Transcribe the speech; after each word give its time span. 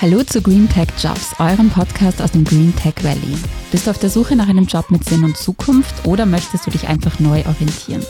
Hallo 0.00 0.22
zu 0.24 0.42
Green 0.42 0.68
Tech 0.68 0.88
Jobs, 1.00 1.30
eurem 1.38 1.70
Podcast 1.70 2.20
aus 2.20 2.32
dem 2.32 2.44
Green 2.44 2.74
Tech 2.74 2.94
Valley. 3.02 3.38
Bist 3.70 3.86
du 3.86 3.90
auf 3.92 3.98
der 3.98 4.10
Suche 4.10 4.34
nach 4.34 4.48
einem 4.48 4.66
Job 4.66 4.90
mit 4.90 5.04
Sinn 5.04 5.24
und 5.24 5.36
Zukunft 5.36 6.06
oder 6.06 6.26
möchtest 6.26 6.66
du 6.66 6.70
dich 6.72 6.88
einfach 6.88 7.20
neu 7.20 7.44
orientieren? 7.46 8.04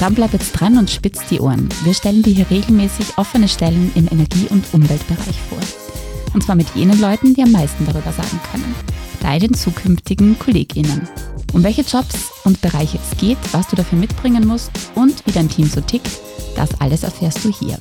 Dann 0.00 0.14
bleib 0.14 0.32
jetzt 0.32 0.52
dran 0.52 0.78
und 0.78 0.90
spitz 0.90 1.20
die 1.30 1.38
Ohren. 1.40 1.68
Wir 1.84 1.92
stellen 1.92 2.22
dir 2.22 2.32
hier 2.32 2.50
regelmäßig 2.50 3.18
offene 3.18 3.48
Stellen 3.48 3.92
im 3.94 4.08
Energie- 4.10 4.48
und 4.48 4.64
Umweltbereich 4.72 5.38
vor. 5.50 5.58
Und 6.32 6.42
zwar 6.42 6.56
mit 6.56 6.74
jenen 6.74 7.00
Leuten, 7.00 7.34
die 7.34 7.42
am 7.42 7.52
meisten 7.52 7.84
darüber 7.84 8.12
sagen 8.12 8.40
können. 8.50 8.74
Deinen 9.20 9.54
zukünftigen 9.54 10.38
KollegInnen. 10.38 11.06
Um 11.52 11.62
welche 11.62 11.82
Jobs 11.82 12.30
und 12.44 12.60
Bereiche 12.62 12.98
es 12.98 13.16
geht, 13.18 13.38
was 13.52 13.68
du 13.68 13.76
dafür 13.76 13.98
mitbringen 13.98 14.46
musst 14.46 14.70
und 14.94 15.24
wie 15.26 15.32
dein 15.32 15.50
Team 15.50 15.68
so 15.68 15.82
tickt, 15.82 16.10
das 16.56 16.80
alles 16.80 17.02
erfährst 17.02 17.44
du 17.44 17.52
hier. 17.52 17.78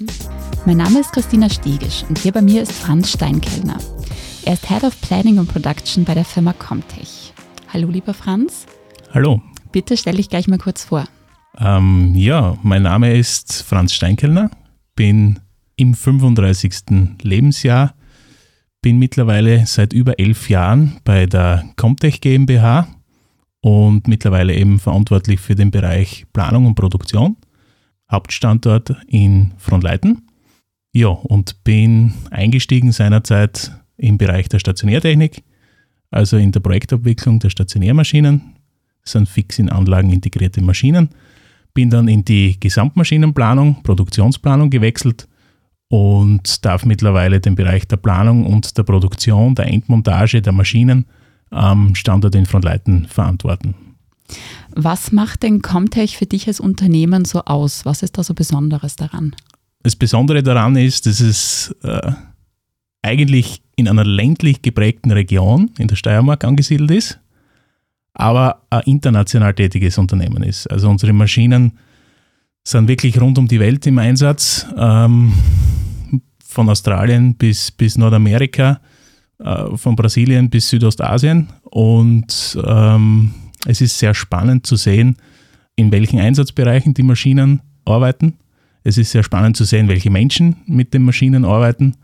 Mein 0.67 0.77
Name 0.77 0.99
ist 0.99 1.11
Christina 1.11 1.47
Stiegisch 1.47 2.03
und 2.09 2.17
hier 2.17 2.31
bei 2.31 2.41
mir 2.41 2.63
ist 2.63 2.71
Franz 2.71 3.11
Steinkellner. 3.11 3.77
Er 4.45 4.53
ist 4.53 4.67
Head 4.67 4.83
of 4.83 4.99
Planning 4.99 5.37
und 5.37 5.45
Production 5.45 6.05
bei 6.05 6.15
der 6.15 6.25
Firma 6.25 6.53
Comtech. 6.53 7.33
Hallo, 7.71 7.87
lieber 7.87 8.15
Franz. 8.15 8.65
Hallo. 9.13 9.43
Bitte 9.71 9.95
stell 9.95 10.15
dich 10.15 10.27
gleich 10.27 10.47
mal 10.47 10.57
kurz 10.57 10.85
vor. 10.85 11.05
Ähm, 11.59 12.15
ja, 12.15 12.57
mein 12.63 12.81
Name 12.81 13.15
ist 13.15 13.61
Franz 13.61 13.93
Steinkellner, 13.93 14.49
bin 14.95 15.39
im 15.75 15.93
35. 15.93 17.17
Lebensjahr, 17.21 17.93
bin 18.81 18.97
mittlerweile 18.97 19.67
seit 19.67 19.93
über 19.93 20.19
elf 20.19 20.49
Jahren 20.49 20.97
bei 21.03 21.27
der 21.27 21.63
Comtech 21.75 22.21
GmbH 22.21 22.87
und 23.61 24.07
mittlerweile 24.07 24.55
eben 24.55 24.79
verantwortlich 24.79 25.39
für 25.39 25.53
den 25.53 25.69
Bereich 25.69 26.25
Planung 26.33 26.65
und 26.65 26.73
Produktion. 26.73 27.37
Hauptstandort 28.11 28.95
in 29.07 29.51
Frohnleiten. 29.57 30.25
Ja, 30.95 31.09
und 31.09 31.61
bin 31.65 32.13
eingestiegen 32.31 32.93
seinerzeit 32.93 33.69
im 33.97 34.17
Bereich 34.17 34.47
der 34.47 34.59
Stationärtechnik, 34.59 35.43
also 36.09 36.37
in 36.37 36.53
der 36.53 36.61
Projektabwicklung 36.61 37.39
der 37.39 37.49
Stationärmaschinen. 37.49 38.55
Das 39.03 39.11
sind 39.11 39.27
fix 39.27 39.59
in 39.59 39.67
Anlagen 39.67 40.09
integrierte 40.13 40.61
Maschinen. 40.61 41.09
Bin 41.73 41.89
dann 41.89 42.07
in 42.07 42.23
die 42.23 42.57
Gesamtmaschinenplanung, 42.57 43.83
Produktionsplanung 43.83 44.69
gewechselt 44.69 45.27
und 45.89 46.63
darf 46.63 46.85
mittlerweile 46.85 47.41
den 47.41 47.55
Bereich 47.55 47.85
der 47.89 47.97
Planung 47.97 48.45
und 48.45 48.77
der 48.77 48.83
Produktion, 48.83 49.53
der 49.53 49.67
Endmontage 49.67 50.41
der 50.41 50.53
Maschinen 50.53 51.07
am 51.49 51.93
Standort 51.93 52.35
in 52.35 52.45
Frontleiten 52.45 53.05
verantworten. 53.07 53.75
Was 54.73 55.11
macht 55.11 55.43
denn 55.43 55.61
Comtech 55.61 56.15
für 56.15 56.25
dich 56.25 56.47
als 56.47 56.61
Unternehmen 56.61 57.25
so 57.25 57.41
aus? 57.43 57.85
Was 57.85 58.01
ist 58.01 58.17
da 58.17 58.23
so 58.23 58.33
Besonderes 58.33 58.95
daran? 58.95 59.35
Das 59.85 59.95
Besondere 59.95 60.41
daran 60.41 60.75
ist, 60.77 61.05
dass 61.05 61.19
es 61.19 61.75
äh, 61.83 62.11
eigentlich 63.03 63.61
in 63.75 63.87
einer 63.87 64.03
ländlich 64.03 64.63
geprägten 64.63 65.11
Region 65.11 65.69
in 65.77 65.87
der 65.87 65.95
Steiermark 65.95 66.43
angesiedelt 66.43 66.89
ist, 66.89 67.19
aber 68.15 68.63
ein 68.71 68.81
international 68.87 69.53
tätiges 69.53 69.99
Unternehmen 69.99 70.41
ist. 70.41 70.65
Also 70.71 70.89
unsere 70.89 71.13
Maschinen 71.13 71.77
sind 72.63 72.87
wirklich 72.87 73.21
rund 73.21 73.37
um 73.37 73.47
die 73.47 73.59
Welt 73.59 73.85
im 73.85 73.99
Einsatz, 73.99 74.65
ähm, 74.75 75.33
von 76.43 76.67
Australien 76.67 77.35
bis, 77.35 77.69
bis 77.69 77.95
Nordamerika, 77.95 78.81
äh, 79.37 79.77
von 79.77 79.95
Brasilien 79.95 80.49
bis 80.49 80.67
Südostasien 80.67 81.49
und 81.61 82.57
ähm, 82.65 83.35
es 83.67 83.81
ist 83.81 83.99
sehr 83.99 84.15
spannend 84.15 84.65
zu 84.65 84.77
sehen, 84.77 85.17
in 85.75 85.91
welchen 85.91 86.17
Einsatzbereichen 86.17 86.95
die 86.95 87.03
Maschinen 87.03 87.61
arbeiten. 87.85 88.33
Es 88.85 88.99
ist 88.99 89.11
sehr 89.11 89.23
spannend 89.23 89.57
zu 89.57 89.63
sehen, 89.63 89.87
welche 89.87 90.11
Menschen 90.11 90.57
mit 90.67 90.93
den 90.93 91.01
Maschinen 91.01 91.43
arbeiten 91.43 91.95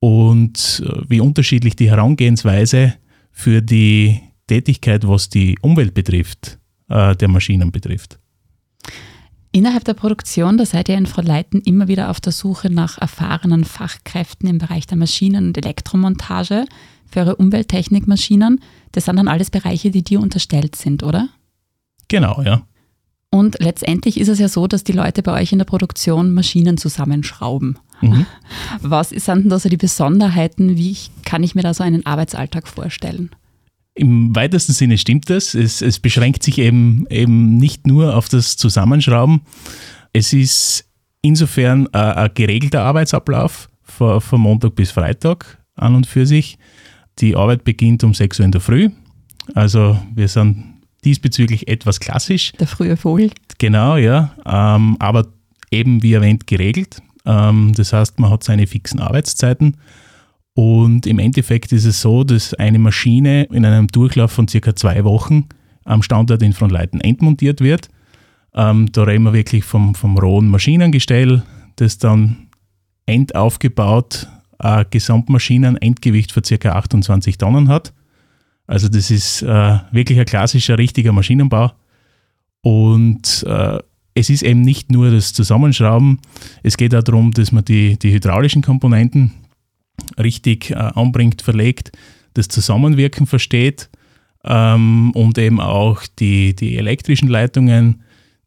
und 0.00 0.82
äh, 0.84 1.02
wie 1.08 1.20
unterschiedlich 1.20 1.76
die 1.76 1.90
Herangehensweise 1.90 2.94
für 3.32 3.62
die 3.62 4.20
Tätigkeit, 4.46 5.08
was 5.08 5.30
die 5.30 5.56
Umwelt 5.62 5.94
betrifft, 5.94 6.58
äh, 6.90 7.16
der 7.16 7.28
Maschinen 7.28 7.72
betrifft. 7.72 8.18
Innerhalb 9.50 9.84
der 9.84 9.94
Produktion, 9.94 10.58
da 10.58 10.66
seid 10.66 10.90
ihr 10.90 10.98
in 10.98 11.06
Frau 11.06 11.22
Leiten 11.22 11.62
immer 11.62 11.88
wieder 11.88 12.10
auf 12.10 12.20
der 12.20 12.32
Suche 12.32 12.68
nach 12.68 12.98
erfahrenen 12.98 13.64
Fachkräften 13.64 14.46
im 14.46 14.58
Bereich 14.58 14.86
der 14.86 14.98
Maschinen- 14.98 15.48
und 15.48 15.56
Elektromontage 15.56 16.66
für 17.06 17.20
eure 17.20 17.36
Umwelttechnikmaschinen. 17.36 18.60
Das 18.92 19.06
sind 19.06 19.16
dann 19.16 19.26
alles 19.26 19.50
Bereiche, 19.50 19.90
die 19.90 20.04
dir 20.04 20.20
unterstellt 20.20 20.76
sind, 20.76 21.02
oder? 21.02 21.30
Genau, 22.08 22.42
ja. 22.42 22.66
Und 23.32 23.58
letztendlich 23.60 24.18
ist 24.18 24.28
es 24.28 24.40
ja 24.40 24.48
so, 24.48 24.66
dass 24.66 24.82
die 24.82 24.92
Leute 24.92 25.22
bei 25.22 25.40
euch 25.40 25.52
in 25.52 25.58
der 25.58 25.64
Produktion 25.64 26.34
Maschinen 26.34 26.76
zusammenschrauben. 26.76 27.78
Mhm. 28.00 28.26
Was 28.82 29.10
sind 29.10 29.44
denn 29.44 29.48
da 29.48 29.58
so 29.58 29.68
die 29.68 29.76
Besonderheiten? 29.76 30.76
Wie 30.76 30.96
kann 31.24 31.42
ich 31.42 31.54
mir 31.54 31.62
da 31.62 31.72
so 31.72 31.84
einen 31.84 32.04
Arbeitsalltag 32.04 32.66
vorstellen? 32.66 33.30
Im 33.94 34.34
weitesten 34.34 34.72
Sinne 34.72 34.98
stimmt 34.98 35.30
das. 35.30 35.54
Es, 35.54 35.82
es 35.82 36.00
beschränkt 36.00 36.42
sich 36.42 36.58
eben, 36.58 37.06
eben 37.08 37.56
nicht 37.56 37.86
nur 37.86 38.16
auf 38.16 38.28
das 38.28 38.56
Zusammenschrauben. 38.56 39.42
Es 40.12 40.32
ist 40.32 40.88
insofern 41.22 41.86
ein, 41.88 42.12
ein 42.12 42.30
geregelter 42.34 42.82
Arbeitsablauf 42.82 43.68
von, 43.82 44.20
von 44.20 44.40
Montag 44.40 44.74
bis 44.74 44.90
Freitag 44.90 45.58
an 45.76 45.94
und 45.94 46.06
für 46.06 46.26
sich. 46.26 46.58
Die 47.18 47.36
Arbeit 47.36 47.64
beginnt 47.64 48.02
um 48.02 48.14
6 48.14 48.40
Uhr 48.40 48.46
in 48.46 48.52
der 48.52 48.60
Früh. 48.60 48.90
Also 49.54 50.00
wir 50.14 50.28
sind 50.28 50.69
diesbezüglich 51.04 51.68
etwas 51.68 52.00
klassisch. 52.00 52.52
Der 52.52 52.66
frühe 52.66 52.96
Vogel. 52.96 53.30
Genau, 53.58 53.96
ja. 53.96 54.34
Ähm, 54.46 54.96
aber 54.98 55.26
eben 55.70 56.02
wie 56.02 56.12
erwähnt 56.12 56.46
geregelt. 56.46 57.02
Ähm, 57.26 57.72
das 57.74 57.92
heißt, 57.92 58.18
man 58.18 58.30
hat 58.30 58.44
seine 58.44 58.66
fixen 58.66 59.00
Arbeitszeiten. 59.00 59.76
Und 60.54 61.06
im 61.06 61.18
Endeffekt 61.18 61.72
ist 61.72 61.84
es 61.84 62.00
so, 62.00 62.24
dass 62.24 62.54
eine 62.54 62.78
Maschine 62.78 63.44
in 63.44 63.64
einem 63.64 63.86
Durchlauf 63.88 64.32
von 64.32 64.48
circa 64.48 64.74
zwei 64.74 65.04
Wochen 65.04 65.46
am 65.84 66.02
Standort 66.02 66.42
in 66.42 66.52
Frontleiten 66.52 67.00
entmontiert 67.00 67.60
wird. 67.60 67.88
Ähm, 68.54 68.90
da 68.92 69.04
reden 69.04 69.24
wir 69.24 69.32
wirklich 69.32 69.64
vom, 69.64 69.94
vom 69.94 70.18
rohen 70.18 70.48
Maschinengestell, 70.48 71.42
das 71.76 71.98
dann 71.98 72.48
endaufgebaut 73.06 74.28
ein 74.58 74.84
Gesamtmaschinen-Endgewicht 74.90 76.32
von 76.32 76.42
ca. 76.42 76.72
28 76.72 77.38
Tonnen 77.38 77.68
hat. 77.68 77.92
Also 78.70 78.88
das 78.88 79.10
ist 79.10 79.42
äh, 79.42 79.78
wirklich 79.90 80.20
ein 80.20 80.26
klassischer, 80.26 80.78
richtiger 80.78 81.10
Maschinenbau. 81.10 81.72
Und 82.62 83.44
äh, 83.48 83.80
es 84.14 84.30
ist 84.30 84.44
eben 84.44 84.60
nicht 84.60 84.92
nur 84.92 85.10
das 85.10 85.32
Zusammenschrauben, 85.32 86.20
es 86.62 86.76
geht 86.76 86.94
auch 86.94 87.02
darum, 87.02 87.32
dass 87.32 87.50
man 87.50 87.64
die, 87.64 87.98
die 87.98 88.12
hydraulischen 88.12 88.62
Komponenten 88.62 89.32
richtig 90.20 90.70
äh, 90.70 90.74
anbringt, 90.74 91.42
verlegt, 91.42 91.90
das 92.34 92.46
Zusammenwirken 92.46 93.26
versteht 93.26 93.90
ähm, 94.44 95.10
und 95.12 95.36
eben 95.36 95.60
auch 95.60 96.02
die, 96.20 96.54
die 96.54 96.76
elektrischen 96.76 97.28
Leitungen, 97.28 98.04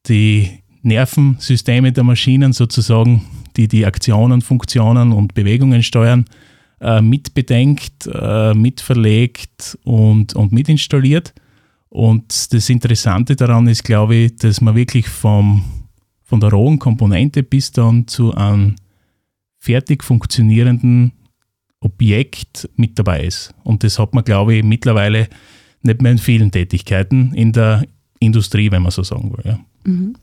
die 0.08 0.50
Nervensysteme 0.84 1.92
der 1.92 2.06
Maschinen 2.06 2.54
sozusagen 2.54 3.26
die 3.58 3.68
die 3.68 3.86
Aktionen, 3.86 4.42
Funktionen 4.42 5.12
und 5.12 5.34
Bewegungen 5.34 5.84
steuern, 5.84 6.26
äh, 6.84 7.02
mitbedenkt, 7.02 8.08
äh, 8.14 8.54
mitverlegt 8.54 9.78
und, 9.84 10.36
und 10.36 10.52
mitinstalliert. 10.52 11.34
Und 11.88 12.54
das 12.54 12.70
Interessante 12.70 13.36
daran 13.36 13.68
ist, 13.68 13.84
glaube 13.84 14.16
ich, 14.16 14.36
dass 14.36 14.60
man 14.60 14.76
wirklich 14.76 15.08
vom, 15.08 15.64
von 16.24 16.40
der 16.40 16.50
rohen 16.50 16.80
Komponente 16.80 17.42
bis 17.42 17.72
dann 17.72 18.08
zu 18.08 18.34
einem 18.34 18.76
fertig 19.60 20.04
funktionierenden 20.04 21.14
Objekt 21.80 22.70
mit 22.76 23.00
dabei 23.00 23.24
ist. 23.24 23.54
Und 23.64 23.84
das 23.84 23.98
hat 23.98 24.14
man, 24.14 24.26
glaube 24.26 24.56
ich, 24.56 24.64
mittlerweile 24.64 25.30
nicht 25.84 26.02
mehr 26.02 26.12
in 26.12 26.18
vielen 26.18 26.52
Tätigkeiten 26.52 27.34
in 27.34 27.54
der 27.54 27.86
Industrie, 28.20 28.72
wenn 28.72 28.82
man 28.82 28.92
so 28.92 29.04
sagen 29.04 29.32
will. 29.32 29.46
Ja. 29.46 29.60
Mhm. 29.86 30.16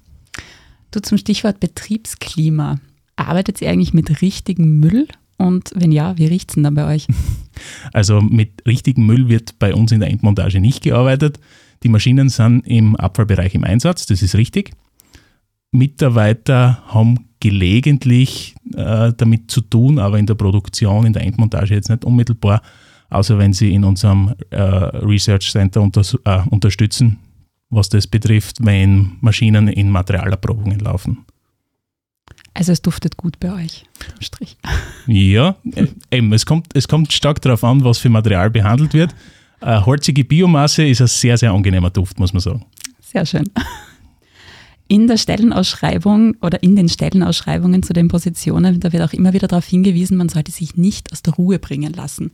Du 0.90 1.00
zum 1.00 1.18
Stichwort 1.18 1.60
Betriebsklima. 1.60 2.80
Arbeitet 3.16 3.62
ihr 3.62 3.70
eigentlich 3.70 3.94
mit 3.94 4.22
richtigem 4.22 4.80
Müll? 4.80 5.06
Und 5.40 5.72
wenn 5.74 5.90
ja, 5.90 6.18
wie 6.18 6.26
riecht 6.26 6.50
es 6.50 6.54
denn 6.54 6.64
dann 6.64 6.74
bei 6.74 6.94
euch? 6.94 7.06
Also 7.92 8.22
mit 8.22 8.62
richtigem 8.66 9.04
Müll 9.04 9.28
wird 9.28 9.58
bei 9.58 9.74
uns 9.74 9.92
in 9.92 10.00
der 10.00 10.08
Endmontage 10.08 10.60
nicht 10.60 10.82
gearbeitet. 10.82 11.38
Die 11.82 11.90
Maschinen 11.90 12.30
sind 12.30 12.66
im 12.66 12.96
Abfallbereich 12.96 13.54
im 13.54 13.64
Einsatz, 13.64 14.06
das 14.06 14.22
ist 14.22 14.34
richtig. 14.34 14.70
Mitarbeiter 15.70 16.82
haben 16.86 17.26
gelegentlich 17.38 18.54
äh, 18.74 19.12
damit 19.14 19.50
zu 19.50 19.60
tun, 19.60 19.98
aber 19.98 20.18
in 20.18 20.24
der 20.24 20.36
Produktion, 20.36 21.04
in 21.04 21.12
der 21.12 21.22
Endmontage 21.22 21.74
jetzt 21.74 21.90
nicht 21.90 22.04
unmittelbar, 22.04 22.62
außer 23.10 23.36
wenn 23.36 23.52
sie 23.52 23.74
in 23.74 23.84
unserem 23.84 24.34
äh, 24.50 24.60
Research 24.60 25.50
Center 25.50 25.82
unter, 25.82 26.02
äh, 26.24 26.48
unterstützen, 26.48 27.18
was 27.68 27.90
das 27.90 28.06
betrifft, 28.06 28.64
wenn 28.64 29.12
Maschinen 29.20 29.68
in 29.68 29.90
Materialerprobungen 29.90 30.78
laufen. 30.78 31.26
Also 32.54 32.72
es 32.72 32.82
duftet 32.82 33.16
gut 33.16 33.38
bei 33.38 33.52
euch. 33.52 33.84
Strich. 34.18 34.56
Ja, 35.06 35.56
äh, 35.74 35.86
eben, 36.10 36.32
es 36.32 36.44
kommt, 36.46 36.68
es 36.74 36.88
kommt 36.88 37.12
stark 37.12 37.40
darauf 37.42 37.64
an, 37.64 37.84
was 37.84 37.98
für 37.98 38.08
Material 38.08 38.50
behandelt 38.50 38.92
wird. 38.92 39.14
Äh, 39.60 39.80
holzige 39.80 40.24
Biomasse 40.24 40.84
ist 40.84 41.00
ein 41.00 41.06
sehr, 41.06 41.36
sehr 41.36 41.52
angenehmer 41.52 41.90
Duft, 41.90 42.18
muss 42.18 42.32
man 42.32 42.40
sagen. 42.40 42.64
Sehr 43.00 43.26
schön. 43.26 43.50
In 44.88 45.06
der 45.06 45.18
Stellenausschreibung 45.18 46.36
oder 46.40 46.62
in 46.64 46.74
den 46.74 46.88
Stellenausschreibungen 46.88 47.82
zu 47.82 47.92
den 47.92 48.08
Positionen, 48.08 48.80
da 48.80 48.92
wird 48.92 49.04
auch 49.04 49.12
immer 49.12 49.32
wieder 49.32 49.46
darauf 49.46 49.66
hingewiesen, 49.66 50.16
man 50.16 50.28
sollte 50.28 50.50
sich 50.50 50.76
nicht 50.76 51.12
aus 51.12 51.22
der 51.22 51.34
Ruhe 51.34 51.60
bringen 51.60 51.92
lassen. 51.92 52.32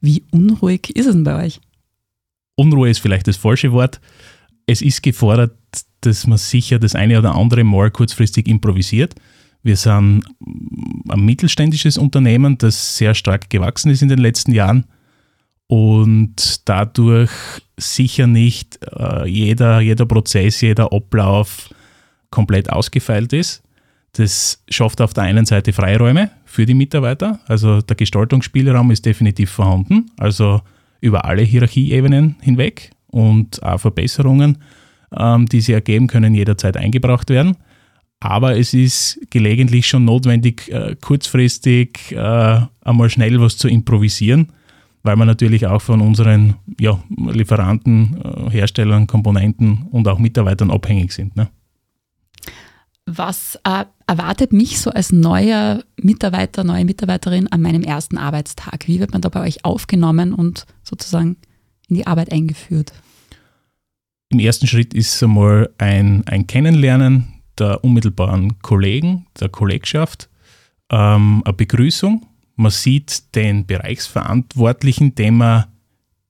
Wie 0.00 0.22
unruhig 0.30 0.96
ist 0.96 1.06
es 1.06 1.12
denn 1.12 1.24
bei 1.24 1.44
euch? 1.44 1.60
Unruhe 2.56 2.88
ist 2.88 3.00
vielleicht 3.00 3.28
das 3.28 3.36
falsche 3.36 3.72
Wort. 3.72 4.00
Es 4.66 4.80
ist 4.80 5.02
gefordert, 5.02 5.54
dass 6.00 6.26
man 6.26 6.38
sicher 6.38 6.78
das 6.78 6.94
eine 6.94 7.18
oder 7.18 7.34
andere 7.34 7.64
Mal 7.64 7.90
kurzfristig 7.90 8.48
improvisiert. 8.48 9.14
Wir 9.68 9.76
sind 9.76 10.24
ein 10.40 11.20
mittelständisches 11.26 11.98
Unternehmen, 11.98 12.56
das 12.56 12.96
sehr 12.96 13.14
stark 13.14 13.50
gewachsen 13.50 13.90
ist 13.90 14.00
in 14.00 14.08
den 14.08 14.18
letzten 14.18 14.52
Jahren 14.52 14.86
und 15.66 16.66
dadurch 16.66 17.30
sicher 17.76 18.26
nicht 18.26 18.78
äh, 18.98 19.28
jeder, 19.28 19.80
jeder 19.80 20.06
Prozess, 20.06 20.62
jeder 20.62 20.90
Ablauf 20.90 21.68
komplett 22.30 22.72
ausgefeilt 22.72 23.34
ist. 23.34 23.62
Das 24.12 24.64
schafft 24.70 25.02
auf 25.02 25.12
der 25.12 25.24
einen 25.24 25.44
Seite 25.44 25.74
Freiräume 25.74 26.30
für 26.46 26.64
die 26.64 26.72
Mitarbeiter, 26.72 27.38
also 27.46 27.82
der 27.82 27.96
Gestaltungsspielraum 27.96 28.90
ist 28.90 29.04
definitiv 29.04 29.50
vorhanden, 29.50 30.10
also 30.16 30.62
über 31.02 31.26
alle 31.26 31.42
Hierarchieebenen 31.42 32.36
hinweg 32.40 32.90
und 33.08 33.62
auch 33.62 33.80
Verbesserungen, 33.80 34.64
ähm, 35.14 35.44
die 35.44 35.60
sich 35.60 35.74
ergeben, 35.74 36.06
können 36.06 36.32
jederzeit 36.32 36.78
eingebracht 36.78 37.28
werden. 37.28 37.58
Aber 38.20 38.58
es 38.58 38.74
ist 38.74 39.20
gelegentlich 39.30 39.86
schon 39.86 40.04
notwendig, 40.04 40.68
äh, 40.72 40.96
kurzfristig 41.00 42.12
äh, 42.12 42.60
einmal 42.80 43.10
schnell 43.10 43.40
was 43.40 43.56
zu 43.56 43.68
improvisieren, 43.68 44.52
weil 45.04 45.16
wir 45.16 45.24
natürlich 45.24 45.66
auch 45.66 45.80
von 45.80 46.00
unseren 46.00 46.56
ja, 46.80 47.00
Lieferanten, 47.16 48.20
äh, 48.20 48.50
Herstellern, 48.50 49.06
Komponenten 49.06 49.86
und 49.92 50.08
auch 50.08 50.18
Mitarbeitern 50.18 50.72
abhängig 50.72 51.12
sind. 51.12 51.36
Ne? 51.36 51.48
Was 53.06 53.56
äh, 53.64 53.84
erwartet 54.08 54.52
mich 54.52 54.80
so 54.80 54.90
als 54.90 55.12
neuer 55.12 55.84
Mitarbeiter, 55.96 56.64
neue 56.64 56.84
Mitarbeiterin 56.84 57.46
an 57.46 57.62
meinem 57.62 57.82
ersten 57.82 58.18
Arbeitstag? 58.18 58.88
Wie 58.88 58.98
wird 58.98 59.12
man 59.12 59.22
da 59.22 59.28
bei 59.28 59.42
euch 59.42 59.64
aufgenommen 59.64 60.34
und 60.34 60.66
sozusagen 60.82 61.36
in 61.88 61.96
die 61.96 62.06
Arbeit 62.06 62.32
eingeführt? 62.32 62.92
Im 64.30 64.40
ersten 64.40 64.66
Schritt 64.66 64.92
ist 64.92 65.22
einmal 65.22 65.70
ein, 65.78 66.26
ein 66.26 66.46
Kennenlernen 66.46 67.37
der 67.60 67.84
unmittelbaren 67.84 68.60
Kollegen, 68.60 69.26
der 69.40 69.48
Kollegschaft, 69.48 70.28
ähm, 70.90 71.42
eine 71.44 71.52
Begrüßung. 71.52 72.26
Man 72.56 72.70
sieht 72.70 73.34
den 73.34 73.66
Bereichsverantwortlichen, 73.66 75.14
den 75.14 75.36
man 75.36 75.64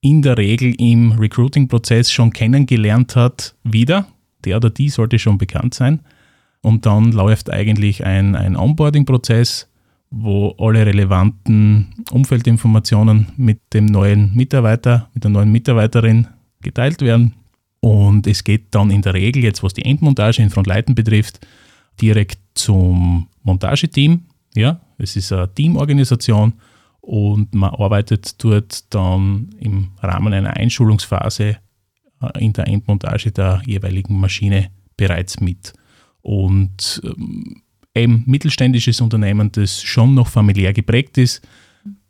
in 0.01 0.21
der 0.21 0.37
Regel 0.37 0.73
im 0.79 1.13
Recruiting-Prozess 1.13 2.11
schon 2.11 2.31
kennengelernt 2.31 3.15
hat, 3.15 3.55
wieder. 3.63 4.07
Der 4.45 4.57
oder 4.57 4.69
die 4.69 4.89
sollte 4.89 5.19
schon 5.19 5.37
bekannt 5.37 5.73
sein. 5.73 6.01
Und 6.61 6.85
dann 6.85 7.11
läuft 7.11 7.49
eigentlich 7.49 8.05
ein, 8.05 8.35
ein 8.35 8.55
Onboarding-Prozess, 8.55 9.67
wo 10.11 10.55
alle 10.57 10.85
relevanten 10.85 11.87
Umfeldinformationen 12.11 13.27
mit 13.37 13.59
dem 13.73 13.85
neuen 13.85 14.33
Mitarbeiter, 14.35 15.09
mit 15.13 15.23
der 15.23 15.31
neuen 15.31 15.51
Mitarbeiterin 15.51 16.27
geteilt 16.61 17.01
werden. 17.01 17.33
Und 17.81 18.27
es 18.27 18.43
geht 18.43 18.67
dann 18.71 18.91
in 18.91 19.01
der 19.01 19.13
Regel, 19.13 19.43
jetzt 19.43 19.63
was 19.63 19.73
die 19.73 19.85
Endmontage 19.85 20.41
in 20.41 20.49
Frontleiten 20.49 20.95
betrifft, 20.95 21.45
direkt 22.01 22.39
zum 22.53 23.27
Montageteam. 23.43 24.25
Ja, 24.55 24.81
es 24.97 25.15
ist 25.15 25.31
eine 25.31 25.53
Teamorganisation 25.53 26.53
und 27.01 27.53
man 27.55 27.71
arbeitet 27.71 28.43
dort 28.43 28.93
dann 28.93 29.49
im 29.59 29.91
Rahmen 30.01 30.33
einer 30.33 30.57
Einschulungsphase 30.57 31.57
äh, 32.21 32.43
in 32.43 32.53
der 32.53 32.67
Endmontage 32.67 33.31
der 33.31 33.61
jeweiligen 33.65 34.19
Maschine 34.19 34.71
bereits 34.97 35.39
mit. 35.39 35.73
Und 36.21 37.01
ähm, 37.05 37.61
ein 37.95 38.23
mittelständisches 38.25 39.01
Unternehmen, 39.01 39.51
das 39.51 39.81
schon 39.81 40.13
noch 40.13 40.27
familiär 40.27 40.73
geprägt 40.73 41.17
ist. 41.17 41.47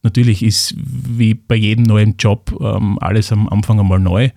Natürlich 0.01 0.43
ist 0.43 0.75
wie 0.77 1.33
bei 1.33 1.55
jedem 1.55 1.83
neuen 1.83 2.15
Job 2.17 2.55
ähm, 2.59 2.97
alles 2.99 3.31
am 3.31 3.47
Anfang 3.49 3.79
einmal 3.79 3.99
neu, 3.99 4.29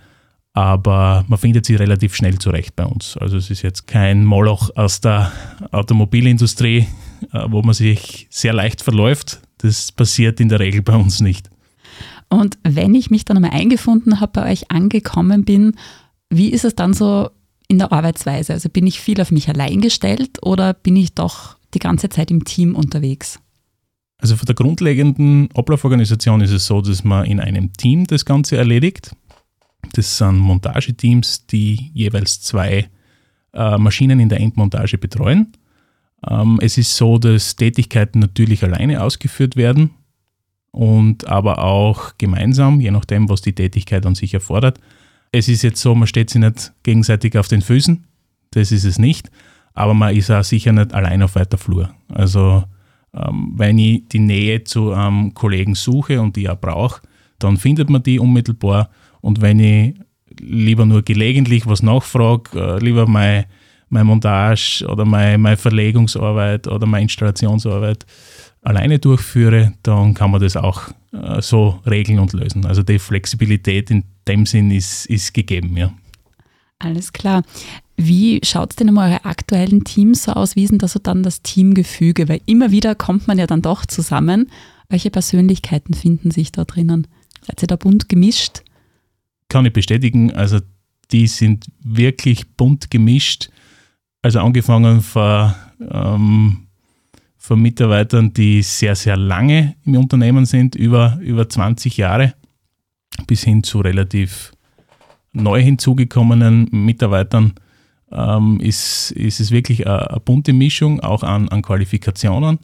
aber 0.55 1.25
man 1.29 1.39
findet 1.39 1.65
sie 1.65 1.77
relativ 1.77 2.15
schnell 2.15 2.39
zurecht 2.39 2.77
bei 2.77 2.85
uns. 2.85 3.17
Also 3.17 3.37
es 3.37 3.51
ist 3.51 3.63
jetzt 3.63 3.87
kein 3.87 4.25
Moloch 4.25 4.71
aus 4.77 5.01
der 5.01 5.33
Automobilindustrie, 5.71 6.87
äh, 7.33 7.45
wo 7.49 7.63
man 7.63 7.75
sich 7.75 8.27
sehr 8.31 8.53
leicht 8.53 8.83
verläuft. 8.83 9.41
Das 9.59 9.93
passiert 9.93 10.41
in 10.41 10.49
der 10.49 10.61
Regel 10.61 10.83
bei 10.83 10.95
uns 10.95 11.21
nicht. 11.21 11.51
Und 12.29 12.59
wenn 12.65 12.95
ich 12.95 13.11
mich 13.11 13.25
dann 13.25 13.37
einmal 13.37 13.53
eingefunden 13.53 14.21
habe, 14.21 14.33
bei 14.41 14.53
euch 14.53 14.71
angekommen 14.71 15.45
bin, 15.45 15.77
wie 16.31 16.49
ist 16.49 16.65
es 16.65 16.75
dann 16.75 16.95
so 16.95 17.31
in 17.69 17.79
der 17.79 17.93
Arbeitsweise? 17.93 18.53
Also 18.53 18.69
bin 18.69 18.87
ich 18.87 19.01
viel 19.01 19.21
auf 19.21 19.31
mich 19.31 19.49
allein 19.49 19.81
gestellt 19.81 20.39
oder 20.43 20.75
bin 20.75 20.97
ich 20.97 21.15
doch 21.15 21.57
die 21.75 21.79
ganze 21.79 22.09
Zeit 22.09 22.31
im 22.31 22.45
Team 22.45 22.75
unterwegs? 22.75 23.39
Also 24.19 24.37
von 24.37 24.47
der 24.47 24.55
grundlegenden 24.55 25.49
Ablauforganisation 25.55 26.41
ist 26.43 26.53
es 26.53 26.67
so, 26.67 26.81
dass 26.81 27.03
man 27.03 27.25
in 27.25 27.41
einem 27.41 27.73
Team 27.73 28.07
das 28.07 28.25
Ganze 28.25 28.57
erledigt. 28.57 29.17
Das 29.93 30.19
sind 30.19 30.39
Montageteams, 30.39 31.47
die 31.47 31.91
jeweils 31.93 32.41
zwei 32.41 32.89
äh, 33.53 33.79
Maschinen 33.79 34.21
in 34.21 34.29
der 34.29 34.41
Endmontage 34.41 34.99
betreuen. 34.99 35.53
Ähm, 36.29 36.59
es 36.63 36.79
ist 36.79 36.97
so, 36.97 37.19
dass 37.19 37.57
Tätigkeiten 37.57 38.19
natürlich 38.21 38.63
alleine 38.63 39.03
ausgeführt 39.03 39.57
werden 39.57 39.91
und 40.71 41.29
aber 41.29 41.59
auch 41.59 42.17
gemeinsam, 42.19 42.81
je 42.81 42.91
nachdem, 42.91 43.29
was 43.29 43.43
die 43.43 43.55
Tätigkeit 43.55 44.07
an 44.07 44.15
sich 44.15 44.35
erfordert. 44.35 44.81
Es 45.31 45.49
ist 45.49 45.63
jetzt 45.63 45.81
so, 45.81 45.95
man 45.95 46.09
steht 46.09 46.31
sich 46.31 46.41
nicht 46.41 46.73
gegenseitig 46.83 47.37
auf 47.39 47.49
den 47.49 47.63
Füßen, 47.63 48.05
das 48.53 48.73
ist 48.73 48.85
es 48.85 48.99
nicht, 48.99 49.31
aber 49.75 49.95
man 49.95 50.15
ist 50.15 50.31
auch 50.31 50.45
sicher 50.45 50.73
nicht 50.73 50.95
allein 50.95 51.23
auf 51.23 51.35
weiter 51.35 51.59
Flur. 51.59 51.95
Also 52.09 52.65
ähm, 53.15 53.53
wenn 53.57 53.79
ich 53.79 54.09
die 54.09 54.19
Nähe 54.19 54.65
zu 54.65 54.93
einem 54.93 55.35
Kollegen 55.35 55.75
suche 55.75 56.21
und 56.21 56.37
die 56.37 56.49
auch 56.49 56.61
brauche, 56.61 57.03
dann 57.39 57.57
findet 57.57 57.91
man 57.91 58.03
die 58.03 58.19
unmittelbar 58.19 58.91
und 59.23 59.41
wenn 59.41 59.59
ich 59.61 59.95
lieber 60.39 60.85
nur 60.85 61.03
gelegentlich 61.03 61.67
was 61.67 61.83
nachfrage, 61.83 62.61
äh, 62.61 62.79
lieber 62.79 63.07
meine, 63.07 63.47
meine 63.89 64.05
Montage 64.05 64.85
oder 64.89 65.05
meine, 65.05 65.39
meine 65.39 65.57
Verlegungsarbeit 65.57 66.69
oder 66.69 66.87
meine 66.87 67.05
Installationsarbeit 67.05 68.05
alleine 68.63 68.99
durchführe, 68.99 69.73
dann 69.83 70.15
kann 70.15 70.31
man 70.31 70.41
das 70.41 70.57
auch 70.57 70.89
äh, 71.13 71.41
so 71.41 71.81
regeln 71.87 72.19
und 72.19 72.33
lösen. 72.33 72.67
Also 72.67 72.83
die 72.83 72.99
Flexibilität 72.99 73.91
in 73.91 74.05
dem 74.29 74.45
Sinn 74.45 74.71
ist, 74.71 75.07
ist 75.07 75.33
gegeben, 75.33 75.77
ja. 75.77 75.93
Alles 76.79 77.13
klar. 77.13 77.43
Wie 77.97 78.41
schaut 78.43 78.71
es 78.71 78.77
denn 78.77 78.89
um 78.89 78.99
eure 78.99 79.25
aktuellen 79.25 79.85
Teams 79.85 80.25
so 80.25 80.33
aus? 80.33 80.57
Wie 80.57 80.65
ist 80.65 80.71
denn 80.71 80.79
da 80.79 80.89
so 80.89 80.99
dann 80.99 81.23
das 81.23 81.43
Teamgefüge? 81.43 82.29
Weil 82.29 82.41
immer 82.47 82.73
wieder 82.73 82.97
kommt 82.97 83.29
man 83.29 83.39
ja 83.39 83.47
dann 83.47 83.63
doch 83.63 83.87
zusammen. 83.87 84.51
Welche 84.89 85.11
Persönlichkeiten 85.11 85.95
finden 85.95 86.33
sich 86.33 86.51
da 86.51 86.65
drinnen? 86.65 87.07
Seid 87.43 87.63
ihr 87.63 87.69
da 87.69 87.77
bunt 87.77 88.09
gemischt? 88.09 88.63
Kann 89.53 89.67
ich 89.67 89.73
bestätigen. 89.73 90.33
Also 90.33 90.61
die 91.13 91.27
sind 91.27 91.67
wirklich 91.85 92.57
bunt 92.57 92.91
gemischt. 92.91 93.51
Also 94.23 94.41
angefangen 94.41 95.03
von, 95.03 95.55
ähm, 95.91 96.67
von 97.37 97.61
Mitarbeitern, 97.61 98.33
die 98.33 98.63
sehr, 98.63 98.95
sehr 98.97 99.17
lange 99.17 99.75
im 99.85 99.97
Unternehmen 99.97 100.47
sind, 100.47 100.75
über, 100.75 101.19
über 101.21 101.49
20 101.49 101.97
Jahre, 101.99 102.35
bis 103.27 103.43
hin 103.43 103.63
zu 103.63 103.81
relativ 103.81 104.53
neu 105.33 105.61
hinzugekommenen 105.61 106.69
Mitarbeitern, 106.71 107.53
ähm, 108.11 108.59
ist, 108.61 109.11
ist 109.13 109.41
es 109.41 109.51
wirklich 109.51 109.87
eine, 109.87 110.11
eine 110.11 110.21
bunte 110.21 110.53
Mischung, 110.53 111.01
auch 111.01 111.23
an, 111.23 111.49
an 111.49 111.63
Qualifikationen, 111.63 112.59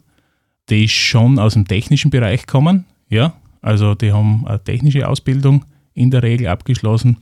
die 0.69 0.87
schon 0.87 1.37
aus 1.39 1.53
dem 1.53 1.67
technischen 1.67 2.09
Bereich 2.09 2.47
kommen. 2.47 2.85
Ja, 3.09 3.33
also 3.61 3.95
die 3.95 4.11
haben 4.11 4.47
eine 4.47 4.63
technische 4.63 5.07
Ausbildung 5.07 5.65
in 5.99 6.11
der 6.11 6.23
Regel 6.23 6.47
abgeschlossen, 6.47 7.17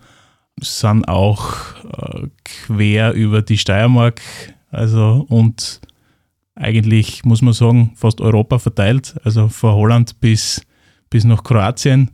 sind 0.61 1.07
auch 1.07 1.53
äh, 1.85 2.27
quer 2.43 3.13
über 3.13 3.41
die 3.41 3.57
Steiermark, 3.57 4.21
also 4.69 5.25
und 5.29 5.81
eigentlich 6.55 7.23
muss 7.23 7.41
man 7.41 7.53
sagen, 7.53 7.91
fast 7.95 8.21
Europa 8.21 8.59
verteilt, 8.59 9.15
also 9.23 9.47
von 9.47 9.73
Holland 9.73 10.19
bis, 10.19 10.61
bis 11.09 11.23
nach 11.23 11.43
Kroatien 11.43 12.11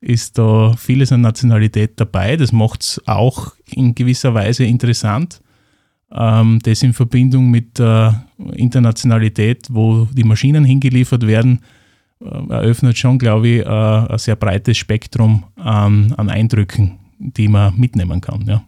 ist 0.00 0.36
da 0.36 0.74
vieles 0.76 1.12
an 1.12 1.22
Nationalität 1.22 1.92
dabei. 1.96 2.36
Das 2.36 2.52
macht 2.52 2.82
es 2.82 3.02
auch 3.06 3.54
in 3.70 3.94
gewisser 3.94 4.34
Weise 4.34 4.64
interessant. 4.64 5.40
Ähm, 6.12 6.58
das 6.62 6.82
in 6.82 6.92
Verbindung 6.92 7.50
mit 7.50 7.78
der 7.78 8.26
Internationalität, 8.52 9.68
wo 9.70 10.06
die 10.12 10.24
Maschinen 10.24 10.64
hingeliefert 10.64 11.26
werden, 11.26 11.60
eröffnet 12.20 12.98
schon, 12.98 13.18
glaube 13.18 13.48
ich, 13.48 13.60
äh, 13.60 13.68
ein 13.68 14.18
sehr 14.18 14.36
breites 14.36 14.76
Spektrum 14.76 15.44
an, 15.56 16.12
an 16.14 16.30
Eindrücken, 16.30 16.98
die 17.18 17.48
man 17.48 17.78
mitnehmen 17.78 18.20
kann. 18.20 18.44
Ja. 18.46 18.64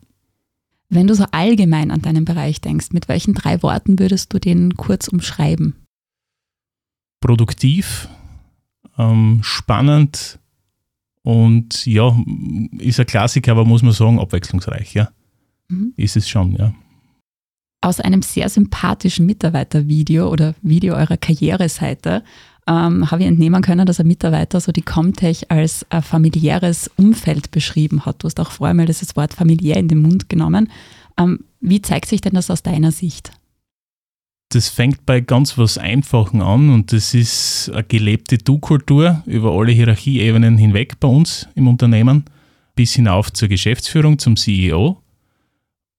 Wenn 0.88 1.06
du 1.06 1.14
so 1.14 1.24
allgemein 1.32 1.90
an 1.90 2.02
deinen 2.02 2.24
Bereich 2.24 2.60
denkst, 2.60 2.88
mit 2.92 3.08
welchen 3.08 3.34
drei 3.34 3.62
Worten 3.62 3.98
würdest 3.98 4.32
du 4.32 4.38
den 4.38 4.76
kurz 4.76 5.08
umschreiben? 5.08 5.74
Produktiv, 7.20 8.08
ähm, 8.98 9.40
spannend 9.42 10.38
und 11.22 11.86
ja, 11.86 12.16
ist 12.78 13.00
ein 13.00 13.06
Klassiker, 13.06 13.52
aber 13.52 13.64
muss 13.64 13.82
man 13.82 13.92
sagen, 13.92 14.20
abwechslungsreich, 14.20 14.94
ja. 14.94 15.08
Mhm. 15.68 15.92
Ist 15.96 16.16
es 16.16 16.28
schon, 16.28 16.52
ja. 16.52 16.72
Aus 17.80 18.00
einem 18.00 18.22
sehr 18.22 18.48
sympathischen 18.48 19.26
Mitarbeitervideo 19.26 20.30
oder 20.30 20.54
Video 20.62 20.94
eurer 20.94 21.16
Karriereseite 21.16 22.22
ähm, 22.68 23.10
habe 23.10 23.22
ich 23.22 23.28
entnehmen 23.28 23.62
können, 23.62 23.86
dass 23.86 24.00
ein 24.00 24.06
Mitarbeiter 24.06 24.60
so 24.60 24.72
die 24.72 24.82
Comtech 24.82 25.50
als 25.50 25.86
ein 25.90 26.02
familiäres 26.02 26.90
Umfeld 26.96 27.50
beschrieben 27.50 28.04
hat. 28.04 28.22
Du 28.22 28.26
hast 28.26 28.40
auch 28.40 28.50
vorher 28.50 28.74
mal 28.74 28.86
das 28.86 29.16
Wort 29.16 29.34
familiär 29.34 29.76
in 29.76 29.88
den 29.88 30.02
Mund 30.02 30.28
genommen. 30.28 30.70
Ähm, 31.18 31.40
wie 31.60 31.80
zeigt 31.80 32.08
sich 32.08 32.20
denn 32.20 32.34
das 32.34 32.50
aus 32.50 32.62
deiner 32.62 32.92
Sicht? 32.92 33.30
Das 34.50 34.68
fängt 34.68 35.06
bei 35.06 35.20
ganz 35.20 35.58
was 35.58 35.76
Einfachen 35.76 36.40
an 36.40 36.70
und 36.70 36.92
das 36.92 37.14
ist 37.14 37.70
eine 37.72 37.82
gelebte 37.82 38.38
Du-Kultur 38.38 39.22
über 39.26 39.52
alle 39.52 39.72
Hierarchieebenen 39.72 40.56
hinweg 40.56 41.00
bei 41.00 41.08
uns 41.08 41.48
im 41.56 41.66
Unternehmen, 41.66 42.24
bis 42.76 42.94
hinauf 42.94 43.32
zur 43.32 43.48
Geschäftsführung, 43.48 44.18
zum 44.18 44.36
CEO. 44.36 45.02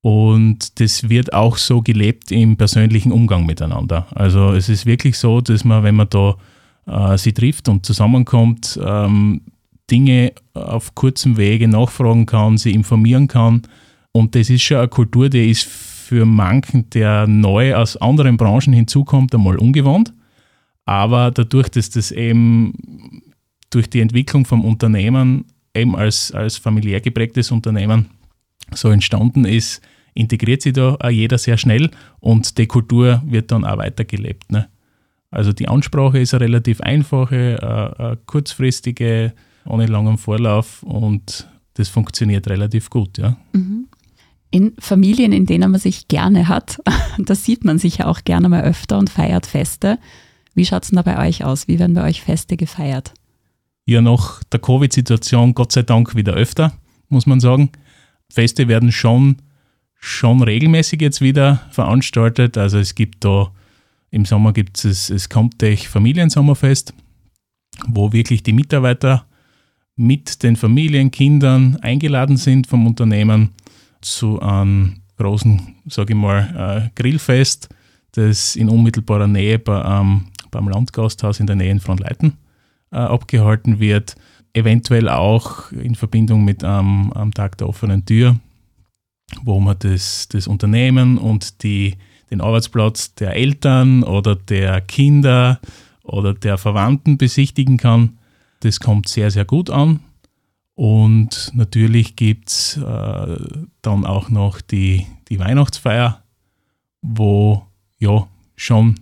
Und 0.02 0.80
das 0.80 1.10
wird 1.10 1.34
auch 1.34 1.58
so 1.58 1.82
gelebt 1.82 2.32
im 2.32 2.56
persönlichen 2.56 3.12
Umgang 3.12 3.46
miteinander. 3.46 4.08
Also 4.16 4.52
es 4.52 4.70
ist 4.70 4.86
wirklich 4.86 5.18
so, 5.18 5.42
dass 5.42 5.66
man, 5.66 5.84
wenn 5.84 5.96
man 5.96 6.10
da 6.10 6.36
äh, 6.88 7.18
sie 7.18 7.34
trifft 7.34 7.70
und 7.70 7.86
zusammenkommt, 7.86 8.80
ähm, 8.84 9.42
Dinge 9.90 10.34
auf 10.54 10.96
kurzem 10.96 11.38
Wege 11.38 11.68
nachfragen 11.68 12.26
kann, 12.26 12.58
sie 12.58 12.72
informieren 12.72 13.28
kann. 13.28 13.62
Und 14.12 14.36
das 14.36 14.50
ist 14.50 14.64
schon 14.64 14.78
eine 14.78 14.88
Kultur, 14.88 15.30
die 15.30 15.50
ist 15.50 15.64
für 15.64 16.26
manchen, 16.26 16.90
der 16.90 17.28
neu 17.28 17.76
aus 17.76 17.98
anderen 17.98 18.38
Branchen 18.38 18.74
hinzukommt, 18.74 19.34
einmal 19.34 19.58
ungewohnt. 19.58 20.14
Aber 20.86 21.32
dadurch, 21.32 21.70
dass 21.70 21.90
das 21.90 22.12
eben 22.12 22.74
durch 23.70 23.90
die 23.90 24.00
Entwicklung 24.00 24.46
vom 24.46 24.64
Unternehmen 24.64 25.46
eben 25.76 25.96
als, 25.96 26.32
als 26.32 26.58
familiär 26.58 27.02
geprägtes 27.02 27.52
Unternehmen 27.52 28.08
so 28.74 28.90
entstanden 28.90 29.46
ist, 29.46 29.82
integriert 30.14 30.62
sich 30.62 30.74
da 30.74 30.96
auch 31.00 31.10
jeder 31.10 31.38
sehr 31.38 31.58
schnell 31.58 31.92
und 32.20 32.58
die 32.58 32.68
Kultur 32.68 33.22
wird 33.26 33.52
dann 33.52 33.66
auch 33.66 33.78
weitergelebt. 33.78 34.52
Ne? 34.52 34.70
Also 35.38 35.54
die 35.54 35.68
Ansprache 35.68 36.18
ist 36.18 36.34
eine 36.34 36.46
relativ 36.46 36.82
einfache, 36.82 37.60
eine 37.62 38.18
kurzfristige, 38.26 39.34
ohne 39.66 39.86
langen 39.86 40.18
Vorlauf 40.18 40.82
und 40.82 41.48
das 41.76 41.90
funktioniert 41.90 42.48
relativ 42.48 42.90
gut. 42.90 43.20
Ja. 43.20 43.38
Mhm. 43.54 43.86
In 44.50 44.74
Familien, 44.80 45.34
in 45.34 45.46
denen 45.46 45.70
man 45.70 45.80
sich 45.80 46.08
gerne 46.08 46.48
hat, 46.48 46.82
da 47.20 47.36
sieht 47.36 47.66
man 47.66 47.78
sich 47.78 47.98
ja 47.98 48.08
auch 48.08 48.24
gerne 48.24 48.50
mal 48.50 48.64
öfter 48.64 48.98
und 48.98 49.12
feiert 49.12 49.46
Feste. 49.46 50.00
Wie 50.56 50.66
schaut 50.66 50.82
es 50.82 50.90
denn 50.90 50.96
da 50.96 51.04
bei 51.04 51.28
euch 51.28 51.44
aus? 51.44 51.68
Wie 51.68 51.78
werden 51.78 51.94
bei 51.94 52.06
euch 52.06 52.24
Feste 52.24 52.58
gefeiert? 52.58 53.14
Ja, 53.86 54.02
nach 54.02 54.44
der 54.46 54.60
Covid-Situation 54.60 55.54
Gott 55.54 55.72
sei 55.72 55.84
Dank 55.84 56.16
wieder 56.16 56.34
öfter, 56.34 56.74
muss 57.10 57.28
man 57.28 57.40
sagen. 57.40 57.70
Feste 58.28 58.68
werden 58.68 58.92
schon, 58.92 59.38
schon 60.00 60.42
regelmäßig 60.42 61.00
jetzt 61.00 61.22
wieder 61.22 61.62
veranstaltet. 61.70 62.58
Also 62.58 62.80
es 62.80 62.96
gibt 62.96 63.24
da 63.24 63.52
im 64.18 64.26
Sommer 64.26 64.52
gibt 64.52 64.84
es 64.84 65.08
das 65.08 65.30
Comtech 65.30 65.88
Familiensommerfest, 65.88 66.92
wo 67.88 68.12
wirklich 68.12 68.42
die 68.42 68.52
Mitarbeiter 68.52 69.28
mit 69.96 70.42
den 70.42 70.56
Familien, 70.56 71.12
Kindern 71.12 71.78
eingeladen 71.78 72.36
sind 72.36 72.66
vom 72.66 72.88
Unternehmen 72.88 73.52
zu 74.02 74.42
einem 74.42 75.02
großen, 75.18 75.76
sage 75.86 76.14
ich 76.14 76.20
mal, 76.20 76.90
äh, 76.90 77.00
Grillfest, 77.00 77.70
das 78.14 78.56
in 78.56 78.70
unmittelbarer 78.70 79.28
Nähe 79.28 79.60
bei, 79.60 79.84
ähm, 79.86 80.26
beim 80.50 80.68
Landgasthaus 80.68 81.40
in 81.40 81.46
der 81.46 81.56
Nähe 81.56 81.80
von 81.80 82.00
Leiten 82.00 82.38
äh, 82.92 82.98
abgehalten 82.98 83.80
wird. 83.80 84.16
Eventuell 84.54 85.10
auch 85.10 85.72
in 85.72 85.94
Verbindung 85.94 86.44
mit 86.44 86.64
ähm, 86.64 87.14
am 87.14 87.32
Tag 87.36 87.60
der 87.60 87.70
offenen 87.70 88.04
Tür, 88.04 88.36
wo 89.44 89.60
man 89.60 89.78
das, 89.78 90.28
das 90.30 90.48
Unternehmen 90.48 91.20
und 91.20 91.62
die 91.62 91.98
den 92.30 92.42
Arbeitsplatz 92.42 93.14
der 93.16 93.36
Eltern 93.36 94.04
oder 94.04 94.36
der 94.36 94.82
Kinder 94.82 95.60
oder 96.04 96.34
der 96.34 96.58
Verwandten 96.58 97.18
besichtigen 97.18 97.78
kann. 97.78 98.18
Das 98.62 98.80
kommt 98.80 99.08
sehr, 99.08 99.32
sehr 99.32 99.46
gut 99.46 99.70
an. 99.70 100.00
Und 100.76 101.52
natürlich 101.56 102.16
gibt 102.16 102.50
es 102.50 102.78
äh, 102.78 103.38
dann 103.82 104.06
auch 104.06 104.30
noch 104.30 104.62
die, 104.62 105.08
die 105.30 105.40
Weihnachtsfeier, 105.40 106.24
wo 107.02 107.66
ja 107.98 108.28
schon 108.56 108.96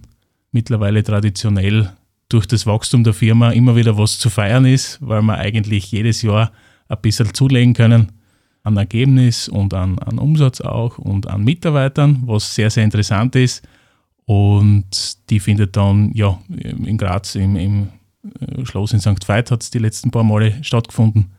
mittlerweile 0.51 1.03
traditionell 1.03 1.91
durch 2.29 2.45
das 2.47 2.65
Wachstum 2.65 3.03
der 3.03 3.13
Firma 3.13 3.51
immer 3.51 3.75
wieder 3.75 3.97
was 3.97 4.17
zu 4.17 4.29
feiern 4.29 4.65
ist, 4.65 4.99
weil 5.01 5.21
wir 5.21 5.37
eigentlich 5.37 5.91
jedes 5.91 6.21
Jahr 6.21 6.51
ein 6.87 7.01
bisschen 7.01 7.33
zulegen 7.33 7.73
können 7.73 8.11
an 8.65 8.77
Ergebnis 8.77 9.47
und 9.47 9.73
an, 9.73 9.99
an 9.99 10.17
Umsatz 10.19 10.59
auch 10.59 10.97
und 10.97 11.27
an 11.27 11.43
Mitarbeitern, 11.43 12.23
was 12.25 12.55
sehr, 12.55 12.69
sehr 12.69 12.83
interessant 12.83 13.35
ist. 13.35 13.65
Und 14.25 15.29
die 15.29 15.39
findet 15.39 15.77
dann 15.77 16.11
ja 16.13 16.39
in 16.49 16.97
Graz 16.97 17.35
im, 17.35 17.55
im 17.55 17.89
äh, 18.39 18.65
Schloss 18.65 18.93
in 18.93 18.99
St. 18.99 19.27
Veit 19.27 19.51
hat 19.51 19.61
es 19.61 19.69
die 19.69 19.77
letzten 19.77 20.09
paar 20.09 20.23
Male 20.23 20.63
stattgefunden 20.63 21.31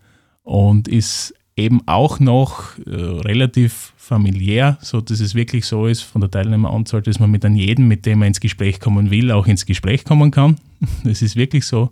und 0.45 0.87
ist 0.87 1.35
eben 1.57 1.81
auch 1.87 2.21
noch 2.21 2.79
äh, 2.87 2.91
relativ 2.91 3.93
familiär, 3.97 4.79
so 4.81 5.01
dass 5.01 5.19
es 5.19 5.35
wirklich 5.35 5.67
so 5.67 5.89
ist 5.89 6.03
von 6.03 6.21
der 6.21 6.31
Teilnehmeranzahl, 6.31 7.03
dass 7.03 7.19
man 7.19 7.31
mit 7.31 7.45
an 7.45 7.57
jedem, 7.57 7.89
mit 7.89 8.07
dem 8.07 8.21
man 8.21 8.29
ins 8.29 8.41
Gespräch 8.41 8.79
kommen 8.79 9.11
will, 9.11 9.33
auch 9.33 9.49
ins 9.49 9.67
Gespräch 9.67 10.05
kommen 10.05 10.31
kann. 10.31 10.57
Das 11.03 11.23
ist 11.23 11.35
wirklich 11.35 11.65
so. 11.65 11.91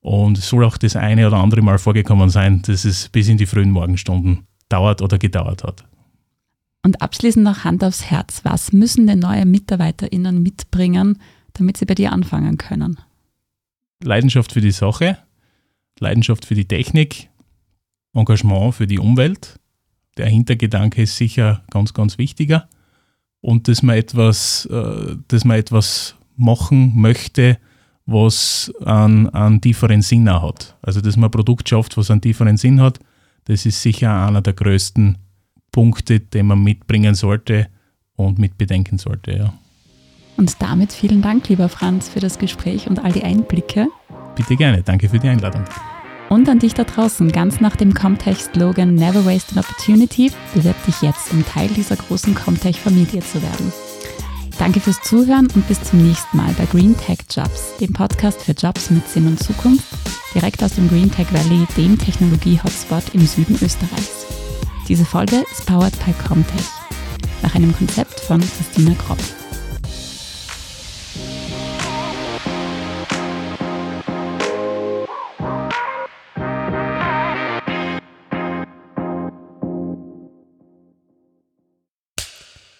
Und 0.00 0.38
es 0.38 0.48
soll 0.48 0.64
auch 0.64 0.76
das 0.76 0.96
eine 0.96 1.28
oder 1.28 1.36
andere 1.36 1.62
Mal 1.62 1.78
vorgekommen 1.78 2.28
sein, 2.28 2.62
dass 2.62 2.84
es 2.84 3.08
bis 3.08 3.28
in 3.28 3.36
die 3.36 3.46
frühen 3.46 3.70
Morgenstunden 3.70 4.40
dauert 4.72 5.02
oder 5.02 5.18
gedauert 5.18 5.62
hat. 5.64 5.84
Und 6.84 7.00
abschließend 7.00 7.44
noch 7.44 7.64
Hand 7.64 7.84
aufs 7.84 8.10
Herz. 8.10 8.40
Was 8.44 8.72
müssen 8.72 9.06
denn 9.06 9.20
neue 9.20 9.46
MitarbeiterInnen 9.46 10.42
mitbringen, 10.42 11.18
damit 11.52 11.76
sie 11.76 11.84
bei 11.84 11.94
dir 11.94 12.12
anfangen 12.12 12.58
können? 12.58 12.98
Leidenschaft 14.02 14.52
für 14.52 14.60
die 14.60 14.72
Sache, 14.72 15.18
Leidenschaft 16.00 16.44
für 16.44 16.56
die 16.56 16.66
Technik, 16.66 17.28
Engagement 18.14 18.74
für 18.74 18.88
die 18.88 18.98
Umwelt. 18.98 19.60
Der 20.16 20.26
Hintergedanke 20.26 21.02
ist 21.02 21.16
sicher 21.16 21.62
ganz, 21.70 21.94
ganz 21.94 22.18
wichtiger. 22.18 22.68
Und 23.40 23.68
dass 23.68 23.82
man 23.82 23.96
etwas, 23.96 24.66
äh, 24.66 25.16
dass 25.28 25.44
man 25.44 25.56
etwas 25.56 26.16
machen 26.36 27.00
möchte, 27.00 27.58
was 28.06 28.72
einen, 28.84 29.28
einen 29.28 29.60
tieferen 29.60 30.02
Sinn 30.02 30.28
hat. 30.28 30.76
Also 30.82 31.00
dass 31.00 31.16
man 31.16 31.28
ein 31.28 31.32
Produkt 31.32 31.68
schafft, 31.68 31.96
was 31.96 32.10
einen 32.10 32.20
tieferen 32.20 32.56
Sinn 32.56 32.80
hat 32.80 32.98
das 33.44 33.66
ist 33.66 33.82
sicher 33.82 34.26
einer 34.26 34.40
der 34.40 34.52
größten 34.52 35.18
Punkte, 35.70 36.20
den 36.20 36.46
man 36.46 36.62
mitbringen 36.62 37.14
sollte 37.14 37.68
und 38.16 38.38
mitbedenken 38.38 38.98
sollte. 38.98 39.36
Ja. 39.36 39.54
Und 40.36 40.60
damit 40.60 40.92
vielen 40.92 41.22
Dank, 41.22 41.48
lieber 41.48 41.68
Franz, 41.68 42.08
für 42.08 42.20
das 42.20 42.38
Gespräch 42.38 42.88
und 42.88 43.04
all 43.04 43.12
die 43.12 43.24
Einblicke. 43.24 43.88
Bitte 44.34 44.56
gerne, 44.56 44.82
danke 44.82 45.08
für 45.08 45.18
die 45.18 45.28
Einladung. 45.28 45.64
Und 46.28 46.48
an 46.48 46.58
dich 46.58 46.72
da 46.72 46.84
draußen, 46.84 47.30
ganz 47.30 47.60
nach 47.60 47.76
dem 47.76 47.92
Comtech-Slogan 47.92 48.94
Never 48.94 49.26
Waste 49.26 49.52
an 49.52 49.58
Opportunity, 49.58 50.32
bewirb 50.54 50.82
dich 50.86 51.02
jetzt, 51.02 51.30
um 51.30 51.44
Teil 51.44 51.68
dieser 51.68 51.96
großen 51.96 52.34
Comtech-Familie 52.34 53.20
zu 53.20 53.42
werden. 53.42 53.72
Danke 54.62 54.78
fürs 54.78 55.02
Zuhören 55.02 55.48
und 55.56 55.66
bis 55.66 55.82
zum 55.82 56.06
nächsten 56.06 56.36
Mal 56.36 56.54
bei 56.56 56.66
Green 56.66 56.96
Tech 56.96 57.18
Jobs, 57.28 57.76
dem 57.80 57.92
Podcast 57.92 58.42
für 58.42 58.52
Jobs 58.52 58.90
mit 58.90 59.08
Sinn 59.08 59.26
und 59.26 59.42
Zukunft, 59.42 59.84
direkt 60.36 60.62
aus 60.62 60.76
dem 60.76 60.88
Green 60.88 61.10
Tech 61.10 61.26
Valley, 61.32 61.66
dem 61.76 61.98
Technologie-Hotspot 61.98 63.12
im 63.12 63.26
Süden 63.26 63.58
Österreichs. 63.60 64.24
Diese 64.86 65.04
Folge 65.04 65.44
ist 65.50 65.66
powered 65.66 65.92
by 66.04 66.12
Comtech, 66.28 66.64
nach 67.42 67.56
einem 67.56 67.76
Konzept 67.76 68.20
von 68.20 68.40
Christina 68.40 68.94
Kropf. 69.04 69.34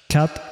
Cut 0.08 0.51